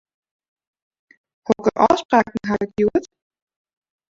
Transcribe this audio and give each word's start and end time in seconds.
Hokker 1.45 1.75
ôfspraken 1.85 2.41
haw 2.49 2.61
ik 2.65 2.71
hjoed? 2.77 3.03